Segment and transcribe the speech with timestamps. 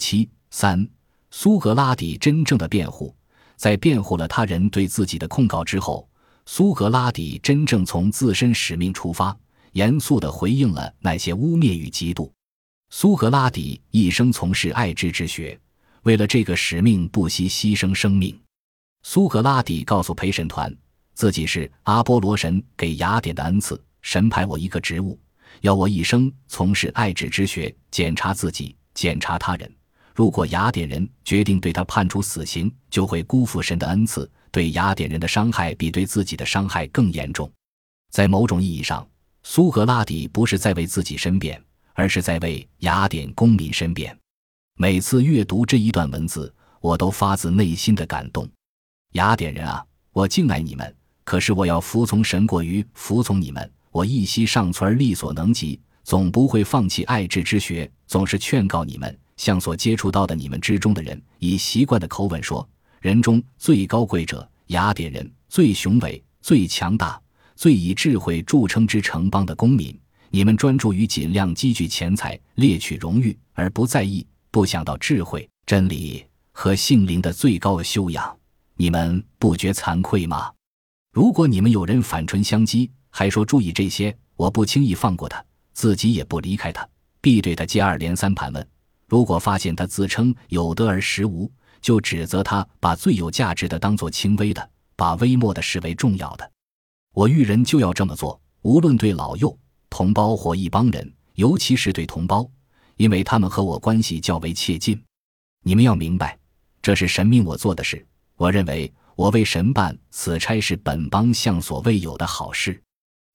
[0.00, 0.88] 七三，
[1.30, 3.14] 苏格拉底真正的辩护，
[3.56, 6.08] 在辩护了他人对自己的控告之后，
[6.46, 9.36] 苏格拉底真正从自身使命出发，
[9.72, 12.28] 严肃地回应了那些污蔑与嫉妒。
[12.88, 15.56] 苏格拉底一生从事爱智之学，
[16.02, 18.36] 为了这个使命不惜牺牲生命。
[19.04, 20.74] 苏格拉底告诉陪审团，
[21.14, 25.16] 自己是阿波罗神给雅典的恩赐，神派我一个职务，
[25.60, 29.72] 要我一生从事爱智之学，检查自己，检查他人。
[30.14, 37.50] 如果雅典人决定对他判处死刑，就会辜负神的恩赐，对雅典人的伤害比对自己的伤害更严重。
[38.10, 39.06] 在某种意义上，
[39.42, 41.62] 苏格拉底不是在为自己申辩，
[41.94, 44.16] 而是在为雅典公民申辩。
[44.76, 48.48] 每次阅读这一段文字，我都发自内心的感动。
[49.12, 53.70] 雅典人啊，我敬爱你们，可是我要服从神过于服从你们。
[53.92, 57.90] 我一息尚存力所能及，总不会放弃爱智之学。
[58.06, 62.68] 总是劝告你们，向所接触到的你们之中的人，以习惯的口吻说：
[63.00, 67.18] 人中最高贵者，雅典人最雄伟、最强大、
[67.56, 69.98] 最以智慧著称之城邦的公民。
[70.28, 78.36] 你们专注于尽量积聚钱财、猎取荣誉，而不在意、不想到智慧、真理和性灵的最高修养。
[78.76, 80.52] 你们不觉惭愧吗？
[81.14, 85.42] 如果你们有人反唇相讥，还说注意这些，我不轻易放过他，
[85.72, 86.86] 自己也不离开他，
[87.22, 88.68] 必对他接二连三盘问。
[89.10, 91.50] 如果发现他自称有德而实无，
[91.82, 96.48] 就指责他把最有价值的当做轻微的，把微末的视为重要的。
[97.12, 99.58] 我遇人就要这么做，无论对老幼、
[99.90, 102.48] 同胞或一帮人，尤其是对同胞，
[102.98, 105.02] 因为他们和我关系较为切近。
[105.64, 106.38] 你们要明白，
[106.80, 108.06] 这是神命我做的事。
[108.36, 112.80] 我认为，我为神办此差是本邦向所未有的好事。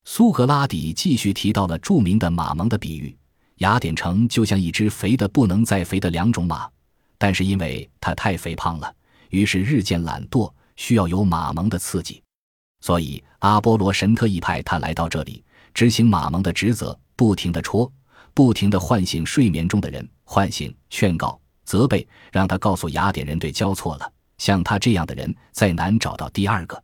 [0.06, 3.14] 苏格拉底继续提到了著名的马蒙的比喻：
[3.60, 6.70] 雅典城就像一只肥的不能再肥的两种马，
[7.18, 8.94] 但是因为它太肥胖了，
[9.30, 12.22] 于是日渐懒惰，需要有马蒙的刺激。
[12.82, 17.92] 所以阿波罗神特意派他来到这里，执行马蒙的职责，不停地戳，
[18.34, 24.12] 不停地唤醒睡眠中的人，唤醒、劝告、责备，让他告诉雅典人对交错了。
[24.38, 26.82] 像他这样的人，再难找到第二个。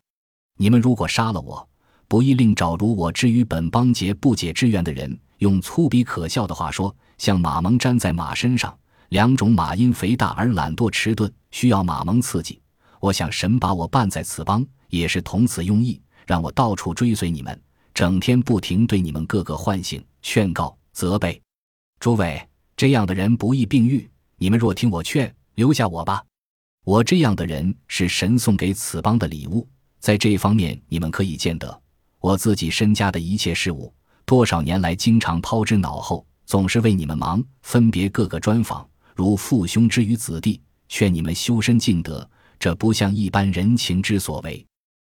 [0.58, 1.68] 你们如果杀了我，
[2.08, 8.78] 不亦令找如我之于本邦节不解之缘的人，用粗鄙可笑的话说，像马蒙粘在马身上，
[9.10, 12.62] 两种马因肥大而懒惰迟钝，需要马蒙刺激。
[13.00, 17.60] 我想神把我绊在此邦，也是同此用意，让我到处追随你们，
[17.92, 21.42] 整天不停对你们各个唤醒、劝告、责备。
[22.00, 22.48] 诸位，
[22.78, 24.08] 这样的人不易病愈。
[24.38, 26.24] 你们若听我劝，留下我吧。
[26.86, 29.68] 我这样的人是神送给此邦的礼物，
[30.00, 31.82] 在这方面你们可以见得，
[32.20, 33.92] 我自己身家的一切事物，
[34.32, 42.26] 多少年来经常抛之脑后，总是为你们忙，分别各个专访，如父兄之于子弟，劝你们修身尽德，
[42.58, 44.66] 这不像一般人情之所为。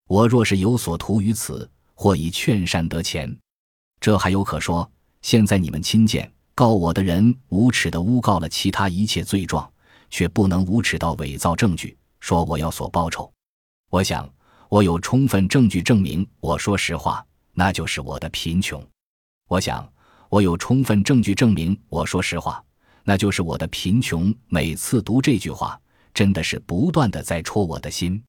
[0.07, 3.35] 我若是有所图于此，或以劝善得钱，
[4.01, 4.87] 这还有可说。
[5.23, 9.67] 现在你们亲见告我的人无耻的诬告了其他一切罪状。
[10.11, 13.33] 却不能无耻到伪造证据，说我要所报酬。
[13.89, 14.31] 我想，
[14.69, 18.87] 我有充分证据证明我说实话，那就是我的贫穷。
[19.49, 19.89] 我想，
[20.29, 22.61] 我有充分证据证明我说实话，
[23.05, 24.35] 那就是我的贫穷。
[24.49, 25.81] 每次读这句话，
[26.13, 28.21] 真的是不断的在戳我的心。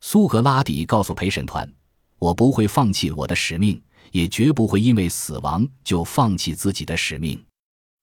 [0.00, 1.70] 苏格拉底告诉陪审团
[2.18, 3.78] ：“我不会放弃我的使命，
[4.10, 7.42] 也绝不会因为死亡就放弃自己的使命。”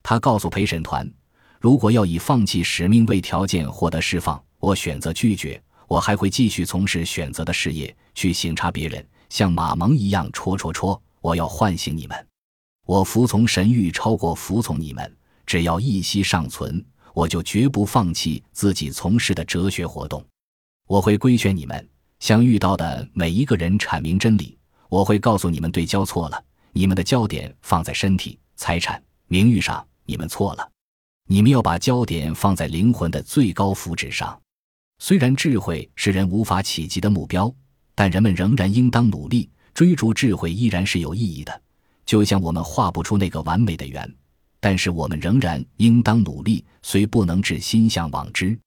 [0.03, 1.11] 他告诉陪审团。
[1.59, 5.61] 如果要以放弃使命为条件获得释放，我选择拒绝。
[5.87, 10.99] 我还会继续从事选择的事业，去省察别人，像马蒙一样戳戳戳。
[11.19, 12.27] 我要唤醒你们，
[12.85, 15.17] 我服从神谕超过服从你们。
[15.45, 16.83] 只要一息尚存，
[17.13, 20.23] 我就绝不放弃自己从事的哲学活动。
[20.87, 24.57] 我会规劝你们，向遇到的每一个人阐明真理。
[24.87, 30.69] 我会告诉你们对焦错了，你们的焦点放在身体、财产、名誉上，你们错了。
[31.27, 34.39] 你们要把焦点放在灵魂的最高福祉上。
[34.99, 37.53] 虽然智慧是人无法企及的目标，
[37.95, 41.61] 但人们仍然应当努力追逐智慧，依然是有意义的。
[42.05, 44.13] 就像我们画不出那个完美的圆，
[44.59, 48.57] 但是我们仍然应当努力，虽不能至，心向往之。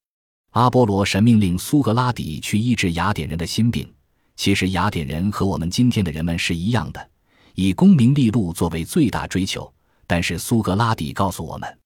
[0.50, 3.92] 阿波罗神命令苏格拉底去医治雅典人的心病。
[4.36, 7.10] 其实雅典人和我们今天的人们是一样的，
[7.54, 9.72] 以功名利禄作为最大追求。
[10.06, 11.78] 但是苏格拉底告诉我们。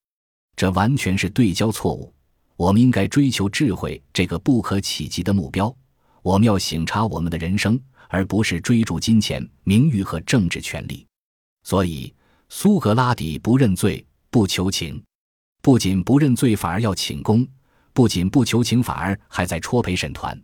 [0.57, 2.13] 这完全是对焦错误。
[2.57, 5.75] 我们应该追求智慧这个不可企及的目标。
[6.23, 11.07] 我们要省察我们的人生，而不是追逐金钱、名誉和政治权利。
[11.69, 12.15] 所以，
[12.49, 15.05] 苏格拉底不认罪、不求情、
[15.61, 15.79] 不。
[15.79, 17.45] 仅不认罪，反而要请功；
[17.93, 20.43] 不仅不求情，反而还在戳陪审团。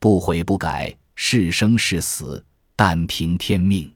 [0.00, 3.95] 不悔不改，是生是死，但凭天命。